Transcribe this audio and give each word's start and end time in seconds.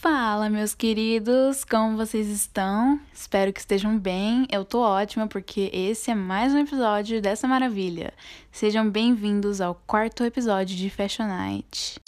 Fala, 0.00 0.48
meus 0.48 0.74
queridos, 0.74 1.62
como 1.62 1.94
vocês 1.94 2.26
estão? 2.26 2.98
Espero 3.12 3.52
que 3.52 3.60
estejam 3.60 3.98
bem. 3.98 4.46
Eu 4.50 4.64
tô 4.64 4.80
ótima 4.80 5.26
porque 5.26 5.68
esse 5.74 6.10
é 6.10 6.14
mais 6.14 6.54
um 6.54 6.58
episódio 6.58 7.20
dessa 7.20 7.46
maravilha. 7.46 8.14
Sejam 8.50 8.88
bem-vindos 8.88 9.60
ao 9.60 9.74
quarto 9.74 10.24
episódio 10.24 10.74
de 10.74 10.88
Fashion 10.88 11.26
Night. 11.26 12.00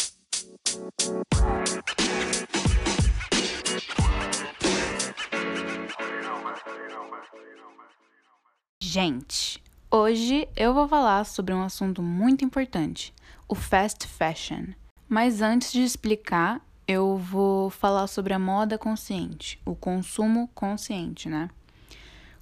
Gente, 8.82 9.62
hoje 9.90 10.48
eu 10.56 10.72
vou 10.72 10.88
falar 10.88 11.27
sobre 11.27 11.52
um 11.52 11.62
assunto 11.62 12.02
muito 12.02 12.43
importante: 12.43 13.12
o 13.46 13.54
fast 13.54 14.06
fashion. 14.06 14.68
Mas 15.06 15.43
antes 15.43 15.70
de 15.70 15.82
explicar, 15.82 16.59
eu 16.87 17.17
vou 17.17 17.71
falar 17.71 18.07
sobre 18.07 18.35
a 18.35 18.39
moda 18.39 18.77
consciente, 18.79 19.61
o 19.64 19.75
consumo 19.75 20.49
consciente, 20.54 21.29
né? 21.29 21.49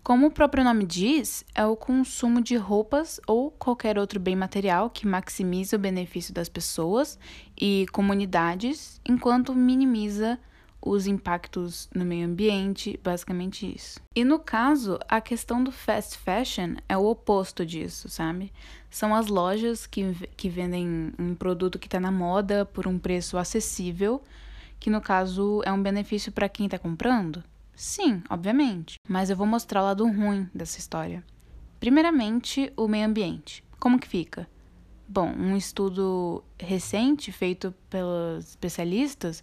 Como 0.02 0.28
o 0.28 0.30
próprio 0.30 0.64
nome 0.64 0.86
diz, 0.86 1.44
é 1.54 1.64
o 1.64 1.76
consumo 1.76 2.40
de 2.40 2.56
roupas 2.56 3.20
ou 3.26 3.50
qualquer 3.50 3.98
outro 3.98 4.18
bem 4.18 4.34
material 4.34 4.88
que 4.88 5.06
maximiza 5.06 5.76
o 5.76 5.78
benefício 5.78 6.32
das 6.32 6.48
pessoas 6.48 7.18
e 7.60 7.86
comunidades, 7.92 8.98
enquanto 9.06 9.54
minimiza 9.54 10.38
os 10.82 11.06
impactos 11.06 11.88
no 11.94 12.04
meio 12.04 12.26
ambiente, 12.26 12.98
basicamente 13.02 13.74
isso. 13.74 14.00
E 14.14 14.24
no 14.24 14.38
caso, 14.38 14.98
a 15.08 15.20
questão 15.20 15.62
do 15.62 15.70
fast 15.70 16.16
fashion 16.18 16.76
é 16.88 16.96
o 16.96 17.06
oposto 17.06 17.64
disso, 17.66 18.08
sabe? 18.08 18.52
São 18.88 19.14
as 19.14 19.26
lojas 19.26 19.86
que, 19.86 20.14
que 20.36 20.48
vendem 20.48 21.12
um 21.18 21.34
produto 21.34 21.78
que 21.78 21.86
está 21.86 22.00
na 22.00 22.10
moda 22.10 22.64
por 22.64 22.86
um 22.86 22.98
preço 22.98 23.36
acessível, 23.36 24.22
que 24.78 24.90
no 24.90 25.00
caso 25.00 25.62
é 25.64 25.72
um 25.72 25.82
benefício 25.82 26.32
para 26.32 26.48
quem 26.48 26.66
está 26.66 26.78
comprando. 26.78 27.44
Sim, 27.74 28.22
obviamente, 28.28 28.96
mas 29.08 29.30
eu 29.30 29.36
vou 29.36 29.46
mostrar 29.46 29.82
o 29.82 29.86
lado 29.86 30.06
ruim 30.06 30.48
dessa 30.54 30.78
história. 30.78 31.24
Primeiramente, 31.78 32.72
o 32.76 32.86
meio 32.86 33.06
ambiente. 33.06 33.64
Como 33.78 33.98
que 33.98 34.06
fica? 34.06 34.46
Bom, 35.12 35.34
um 35.36 35.56
estudo 35.56 36.44
recente 36.56 37.32
feito 37.32 37.74
pelos 37.90 38.50
especialistas 38.50 39.42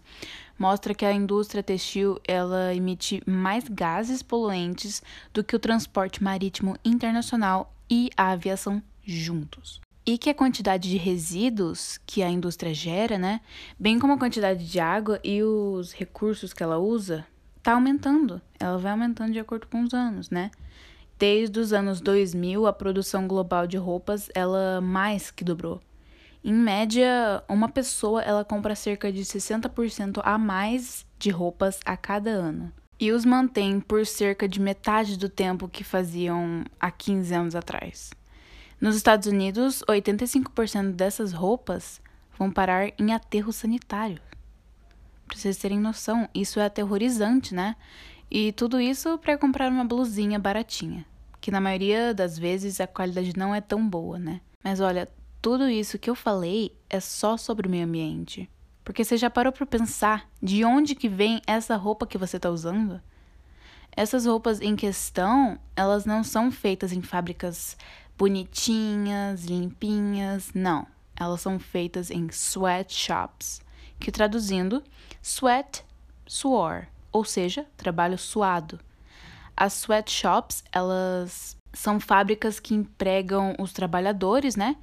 mostra 0.57 0.95
que 0.95 1.03
a 1.03 1.11
indústria 1.11 1.61
textil 1.61 2.21
ela 2.25 2.73
emite 2.73 3.21
mais 3.29 3.65
gases 3.67 4.23
poluentes 4.23 5.03
do 5.33 5.43
que 5.43 5.57
o 5.57 5.59
transporte 5.59 6.23
marítimo 6.23 6.77
internacional 6.85 7.75
e 7.89 8.09
a 8.15 8.31
aviação 8.31 8.81
juntos. 9.03 9.81
E 10.05 10.17
que 10.17 10.29
a 10.29 10.33
quantidade 10.33 10.89
de 10.89 10.95
resíduos 10.95 11.99
que 12.05 12.23
a 12.23 12.29
indústria 12.29 12.73
gera, 12.73 13.17
né, 13.17 13.41
bem 13.77 13.99
como 13.99 14.13
a 14.13 14.17
quantidade 14.17 14.65
de 14.65 14.79
água 14.79 15.19
e 15.21 15.43
os 15.43 15.91
recursos 15.91 16.53
que 16.53 16.63
ela 16.63 16.77
usa, 16.77 17.27
está 17.57 17.73
aumentando. 17.73 18.41
Ela 18.57 18.77
vai 18.77 18.93
aumentando 18.93 19.33
de 19.33 19.39
acordo 19.39 19.67
com 19.67 19.83
os 19.83 19.93
anos, 19.93 20.29
né? 20.29 20.49
Desde 21.19 21.59
os 21.59 21.73
anos 21.73 21.99
2000, 21.99 22.67
a 22.67 22.73
produção 22.73 23.27
global 23.27 23.65
de 23.65 23.75
roupas 23.75 24.29
ela 24.35 24.79
mais 24.81 25.31
que 25.31 25.43
dobrou. 25.43 25.81
Em 26.43 26.53
média, 26.53 27.43
uma 27.49 27.67
pessoa 27.67 28.21
ela 28.21 28.45
compra 28.45 28.75
cerca 28.75 29.11
de 29.11 29.21
60% 29.21 30.21
a 30.23 30.37
mais 30.37 31.05
de 31.17 31.31
roupas 31.31 31.79
a 31.83 31.97
cada 31.97 32.29
ano. 32.29 32.71
E 32.99 33.11
os 33.11 33.25
mantém 33.25 33.79
por 33.79 34.05
cerca 34.05 34.47
de 34.47 34.59
metade 34.59 35.17
do 35.17 35.27
tempo 35.27 35.67
que 35.67 35.83
faziam 35.83 36.63
há 36.79 36.91
15 36.91 37.33
anos 37.33 37.55
atrás. 37.55 38.11
Nos 38.79 38.95
Estados 38.95 39.27
Unidos, 39.27 39.83
85% 39.89 40.91
dessas 40.91 41.33
roupas 41.33 41.99
vão 42.37 42.52
parar 42.52 42.91
em 42.99 43.11
aterro 43.11 43.52
sanitário. 43.52 44.21
Pra 45.27 45.35
vocês 45.35 45.57
terem 45.57 45.79
noção, 45.79 46.29
isso 46.33 46.59
é 46.59 46.65
aterrorizante, 46.65 47.53
né? 47.53 47.75
E 48.30 48.52
tudo 48.52 48.80
isso 48.80 49.17
para 49.17 49.38
comprar 49.38 49.72
uma 49.72 49.86
blusinha 49.86 50.38
baratinha, 50.38 51.06
que 51.39 51.50
na 51.50 51.61
maioria 51.61 52.14
das 52.14 52.38
vezes 52.38 52.82
a 52.82 52.88
qualidade 52.88 53.38
não 53.38 53.55
é 53.55 53.61
tão 53.61 53.88
boa, 53.88 54.20
né? 54.20 54.42
Mas 54.64 54.82
olha, 54.82 55.10
tudo 55.42 55.70
isso 55.70 55.98
que 55.98 56.10
eu 56.10 56.15
falei 56.15 56.76
é 56.89 56.99
só 56.99 57.37
sobre 57.37 57.67
o 57.67 57.71
meio 57.71 57.86
ambiente. 57.86 58.49
Porque 58.83 59.04
você 59.04 59.17
já 59.17 59.30
parou 59.30 59.52
para 59.54 59.66
pensar 59.66 60.30
de 60.42 60.64
onde 60.66 60.95
que 60.95 61.08
vem 61.08 61.42
essa 61.48 61.76
roupa 61.76 62.08
que 62.08 62.17
você 62.17 62.37
está 62.37 62.49
usando? 62.49 63.02
Essas 63.95 64.26
roupas 64.26 64.61
em 64.61 64.76
questão, 64.76 65.58
elas 65.76 66.05
não 66.05 66.23
são 66.23 66.52
feitas 66.52 66.92
em 66.92 67.02
fábricas 67.02 67.77
bonitinhas, 68.17 69.45
limpinhas, 69.45 70.52
não. 70.54 70.86
Elas 71.16 71.42
são 71.42 71.58
feitas 71.58 72.11
em 72.11 72.27
sweatshops, 72.27 73.61
que 73.99 74.11
traduzindo, 74.11 74.83
sweat, 75.21 75.83
suor, 76.26 76.87
ou 77.11 77.23
seja, 77.23 77.65
trabalho 77.75 78.17
suado. 78.17 78.79
As 79.55 79.73
sweatshops, 79.73 80.63
elas 80.71 81.57
são 81.73 81.99
fábricas 81.99 82.59
que 82.59 82.73
empregam 82.73 83.55
os 83.59 83.73
trabalhadores, 83.73 84.55
né? 84.55 84.75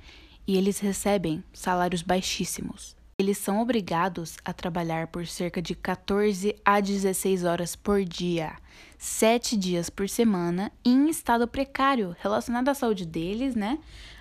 E 0.46 0.56
eles 0.56 0.78
recebem 0.78 1.42
salários 1.52 2.02
baixíssimos. 2.02 2.96
Eles 3.18 3.38
são 3.38 3.60
obrigados 3.60 4.36
a 4.44 4.52
trabalhar 4.52 5.06
por 5.06 5.26
cerca 5.26 5.62
de 5.62 5.74
14 5.74 6.56
a 6.64 6.80
16 6.80 7.44
horas 7.44 7.76
por 7.76 8.04
dia, 8.04 8.56
7 8.98 9.56
dias 9.56 9.88
por 9.88 10.08
semana, 10.08 10.72
em 10.84 11.08
estado 11.08 11.46
precário, 11.46 12.16
relacionado 12.18 12.68
à 12.68 12.74
saúde 12.74 13.06
deles, 13.06 13.54
né? 13.54 13.78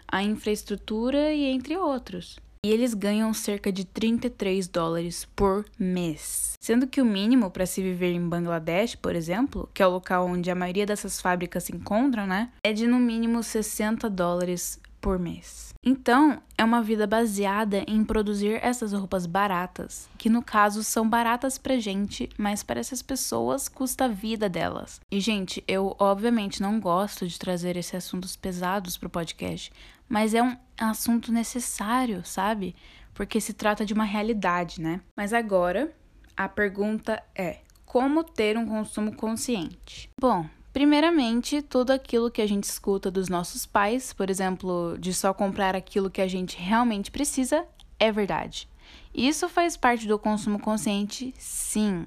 À 0.08 0.22
infraestrutura 0.22 1.34
e 1.34 1.46
entre 1.46 1.76
outros 1.76 2.38
e 2.66 2.72
eles 2.72 2.94
ganham 2.94 3.34
cerca 3.34 3.72
de 3.72 3.84
33 3.84 4.68
dólares 4.70 5.28
por 5.36 5.66
mês. 5.78 6.54
Sendo 6.62 6.88
que 6.88 7.02
o 7.02 7.06
mínimo 7.06 7.52
para 7.52 7.66
se 7.66 7.82
viver 7.82 8.14
em 8.14 8.28
Bangladesh, 8.28 8.96
por 8.96 9.16
exemplo, 9.16 9.70
que 9.74 9.84
é 9.84 9.88
o 9.88 9.92
local 9.92 10.26
onde 10.26 10.50
a 10.50 10.56
maioria 10.56 10.86
dessas 10.86 11.20
fábricas 11.20 11.66
se 11.66 11.76
encontram, 11.76 12.26
né, 12.26 12.50
é 12.64 12.72
de 12.72 12.88
no 12.88 13.00
mínimo 13.00 13.44
60 13.44 14.10
dólares 14.10 14.80
por 15.04 15.20
mês. 15.20 15.74
Então, 15.86 16.42
é 16.58 16.64
uma 16.64 16.82
vida 16.82 17.06
baseada 17.06 17.84
em 17.86 18.06
produzir 18.06 18.58
essas 18.64 18.94
roupas 18.94 19.26
baratas, 19.26 20.10
que 20.18 20.30
no 20.30 20.42
caso 20.42 20.82
são 20.82 21.08
baratas 21.08 21.58
pra 21.58 21.78
gente, 21.78 22.30
mas 22.38 22.64
para 22.64 22.80
essas 22.80 23.02
pessoas 23.02 23.68
custa 23.68 24.06
a 24.06 24.08
vida 24.08 24.48
delas. 24.48 25.02
E 25.12 25.20
gente, 25.20 25.62
eu 25.68 25.94
obviamente 26.00 26.62
não 26.62 26.80
gosto 26.80 27.28
de 27.28 27.38
trazer 27.38 27.76
esses 27.76 27.96
assuntos 27.96 28.38
pesados 28.38 28.98
pro 28.98 29.10
podcast, 29.10 29.74
mas 30.08 30.34
é 30.34 30.42
um 30.42 30.56
assunto 30.80 31.34
necessário, 31.34 32.24
sabe? 32.24 32.74
Porque 33.14 33.42
se 33.42 33.52
trata 33.52 33.86
de 33.86 33.94
uma 33.94 34.06
realidade, 34.06 34.80
né? 34.80 35.02
Mas 35.18 35.34
agora, 35.34 35.94
a 36.36 36.48
pergunta 36.48 37.22
é: 37.36 37.60
como 37.86 38.24
ter 38.24 38.58
um 38.58 38.66
consumo 38.66 39.14
consciente? 39.14 40.10
Bom, 40.20 40.48
Primeiramente, 40.74 41.62
tudo 41.62 41.92
aquilo 41.92 42.32
que 42.32 42.42
a 42.42 42.48
gente 42.48 42.64
escuta 42.64 43.12
dos 43.12 43.30
nossos 43.30 43.64
pais, 43.64 44.12
por 44.12 44.28
exemplo, 44.28 44.98
de 45.00 45.14
só 45.14 45.32
comprar 45.32 45.76
aquilo 45.76 46.10
que 46.10 46.20
a 46.20 46.28
gente 46.28 46.58
realmente 46.58 47.12
precisa, 47.12 47.64
é 48.00 48.12
verdade. 48.12 48.68
Isso 49.14 49.48
faz 49.48 49.78
parte 49.78 50.08
do 50.08 50.18
consumo 50.18 50.60
consciente? 50.60 51.32
Sim. 51.38 52.06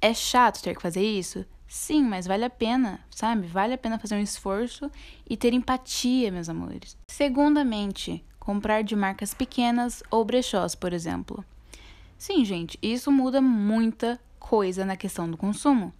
É 0.00 0.14
chato 0.14 0.62
ter 0.62 0.76
que 0.76 0.82
fazer 0.82 1.02
isso? 1.02 1.44
Sim, 1.66 2.04
mas 2.04 2.28
vale 2.28 2.44
a 2.44 2.50
pena, 2.50 3.00
sabe? 3.10 3.48
Vale 3.48 3.74
a 3.74 3.78
pena 3.78 3.98
fazer 3.98 4.14
um 4.14 4.22
esforço 4.22 4.88
e 5.28 5.36
ter 5.36 5.52
empatia, 5.52 6.30
meus 6.30 6.48
amores. 6.48 6.96
Segundamente, 7.08 8.24
comprar 8.38 8.82
de 8.82 8.94
marcas 8.94 9.34
pequenas 9.34 10.04
ou 10.12 10.24
brechós, 10.24 10.76
por 10.76 10.92
exemplo. 10.92 11.44
Sim, 12.16 12.44
gente, 12.44 12.78
isso 12.80 13.10
muda 13.10 13.42
muita 13.42 14.20
coisa 14.38 14.84
na 14.84 14.96
questão 14.96 15.28
do 15.28 15.36
consumo. 15.36 15.92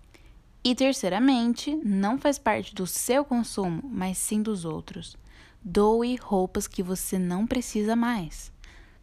E 0.62 0.74
terceiramente, 0.74 1.74
não 1.84 2.18
faz 2.18 2.38
parte 2.38 2.74
do 2.74 2.86
seu 2.86 3.24
consumo, 3.24 3.82
mas 3.84 4.18
sim 4.18 4.42
dos 4.42 4.64
outros. 4.64 5.16
Doe 5.62 6.16
roupas 6.16 6.66
que 6.66 6.82
você 6.82 7.18
não 7.18 7.46
precisa 7.46 7.94
mais. 7.96 8.52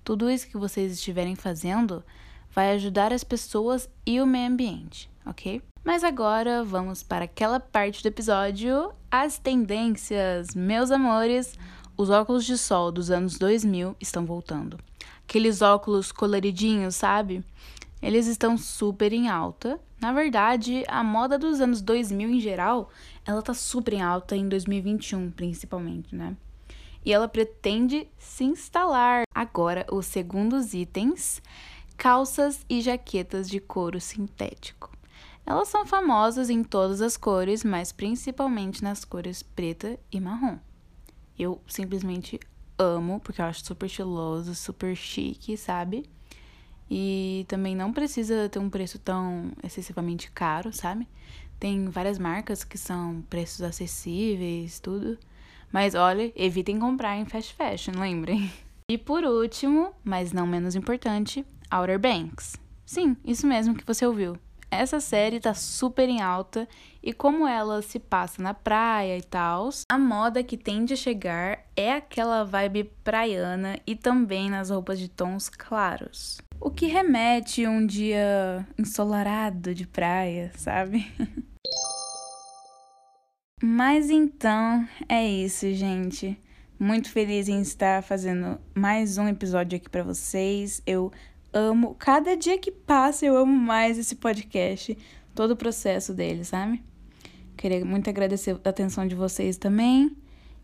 Tudo 0.03 0.30
isso 0.30 0.47
que 0.47 0.58
vocês 0.58 0.92
estiverem 0.92 1.36
fazendo 1.36 2.03
vai 2.52 2.74
ajudar 2.74 3.12
as 3.13 3.24
pessoas 3.24 3.89
e 4.06 4.22
o 4.22 4.25
meio 4.25 4.48
ambiente, 4.48 5.10
ok? 5.25 5.62
Mas 5.83 6.04
agora 6.04 6.63
vamos 6.63 7.04
para 7.04 7.25
aquela 7.25 7.60
parte 7.60 8.01
do 8.01 8.07
episódio, 8.07 8.94
as 9.10 9.38
tendências. 9.38 10.56
Meus 10.56 10.92
amores, 10.92 11.57
os 11.98 12.10
óculos 12.10 12.45
de 12.45 12.57
sol 12.57 12.92
dos 12.92 13.12
anos 13.12 13.38
2000 13.38 13.95
estão 14.00 14.25
voltando. 14.25 14.77
Aqueles 15.27 15.62
óculos 15.62 16.12
coloridinhos, 16.12 16.95
sabe? 16.95 17.44
Eles 18.03 18.27
estão 18.27 18.57
super 18.57 19.13
em 19.13 19.29
alta 19.29 19.79
na 20.03 20.11
verdade, 20.11 20.83
a 20.89 21.01
moda 21.01 21.39
dos 21.39 21.61
anos 21.61 21.81
2000 21.81 22.29
em 22.29 22.39
geral, 22.41 22.89
ela 23.25 23.41
tá 23.41 23.53
super 23.53 23.94
em 23.94 24.01
alta 24.01 24.35
em 24.35 24.50
2021, 24.50 25.31
principalmente, 25.31 26.13
né? 26.13 26.35
E 27.05 27.13
ela 27.13 27.25
pretende 27.25 28.05
se 28.17 28.44
instalar. 28.44 29.23
Agora, 29.33 29.85
os 29.89 30.05
segundos 30.05 30.73
itens, 30.73 31.41
calças 31.95 32.65
e 32.69 32.81
jaquetas 32.81 33.50
de 33.50 33.61
couro 33.61 34.01
sintético. 34.01 34.91
Elas 35.45 35.69
são 35.69 35.85
famosas 35.85 36.50
em 36.50 36.65
todas 36.65 37.01
as 37.01 37.15
cores, 37.15 37.63
mas 37.63 37.94
principalmente 37.94 38.83
nas 38.83 39.05
cores 39.05 39.41
preta 39.41 39.97
e 40.11 40.19
marrom. 40.19 40.57
Eu 41.39 41.61
simplesmente 41.65 42.41
amo, 42.77 43.21
porque 43.21 43.39
eu 43.39 43.45
acho 43.45 43.63
super 43.65 43.85
estiloso, 43.85 44.53
super 44.53 44.94
chique, 44.97 45.55
sabe? 45.55 46.03
E 46.89 47.45
também 47.47 47.75
não 47.75 47.91
precisa 47.91 48.50
ter 48.50 48.59
um 48.59 48.69
preço 48.69 49.00
tão 49.00 49.51
excessivamente 49.63 50.30
caro, 50.31 50.71
sabe? 50.74 51.07
Tem 51.59 51.88
várias 51.89 52.19
marcas 52.19 52.63
que 52.63 52.77
são 52.77 53.24
preços 53.30 53.62
acessíveis, 53.62 54.80
tudo. 54.80 55.18
Mas 55.71 55.95
olha, 55.95 56.31
evitem 56.35 56.77
comprar 56.80 57.18
em 57.18 57.25
fast 57.25 57.53
fashion, 57.53 58.00
lembrem. 58.00 58.51
E 58.91 58.97
por 58.97 59.24
último, 59.24 59.94
mas 60.03 60.33
não 60.33 60.45
menos 60.45 60.75
importante, 60.75 61.45
Outer 61.71 61.97
Banks. 61.97 62.57
Sim, 62.86 63.15
isso 63.24 63.47
mesmo 63.47 63.74
que 63.74 63.86
você 63.86 64.06
ouviu. 64.06 64.38
Essa 64.69 65.00
série 65.00 65.39
tá 65.39 65.53
super 65.53 66.09
em 66.09 66.19
alta 66.19 66.68
e 67.01 67.13
como 67.13 67.47
ela 67.47 67.81
se 67.81 68.00
passa 68.00 68.41
na 68.41 68.53
praia 68.53 69.18
e 69.18 69.21
tal, 69.21 69.69
a 69.89 69.97
moda 69.97 70.44
que 70.44 70.57
tende 70.57 70.94
a 70.94 70.97
chegar 70.97 71.63
é 71.75 71.94
aquela 71.94 72.44
vibe 72.44 72.91
praiana 73.03 73.79
e 73.86 73.95
também 73.95 74.50
nas 74.50 74.69
roupas 74.69 75.00
de 75.00 75.07
tons 75.07 75.47
claros. 75.47 76.41
O 76.65 76.71
que 76.71 76.86
remete 76.86 77.65
a 77.65 77.69
um 77.69 77.86
dia 77.86 78.65
ensolarado 78.80 79.75
de 79.75 79.86
praia, 79.86 80.50
sabe? 80.56 81.06
Mas 83.62 84.10
então 84.10 84.88
é 85.10 85.27
isso, 85.27 85.69
gente. 85.74 86.39
Muito 86.80 87.12
feliz 87.12 87.50
em 87.50 87.60
estar 87.60 88.01
fazendo 88.01 88.57
mais 88.74 89.18
um 89.18 89.27
episódio 89.27 89.75
aqui 89.75 89.89
para 89.89 90.04
vocês. 90.04 90.81
Eu 90.88 91.12
amo, 91.51 91.95
cada 91.95 92.38
dia 92.38 92.57
que 92.57 92.71
passa 92.71 93.25
eu 93.25 93.36
amo 93.36 93.54
mais 93.54 93.98
esse 93.98 94.15
podcast, 94.15 94.98
todo 95.36 95.51
o 95.51 95.57
processo 95.57 96.13
dele, 96.13 96.45
sabe? 96.45 96.81
Queria 97.57 97.83
muito 97.83 98.10
agradecer 98.10 98.57
a 98.63 98.69
atenção 98.69 99.06
de 99.06 99.15
vocês 99.15 99.57
também. 99.57 100.15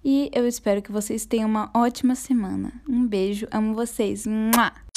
E 0.01 0.31
eu 0.33 0.47
espero 0.47 0.81
que 0.81 0.93
vocês 0.93 1.25
tenham 1.25 1.49
uma 1.49 1.69
ótima 1.75 2.15
semana. 2.15 2.71
Um 2.87 3.05
beijo, 3.05 3.49
amo 3.51 3.73
vocês. 3.73 4.25
Mua! 4.25 4.88